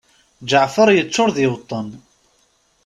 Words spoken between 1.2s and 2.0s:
d iweṭṭen.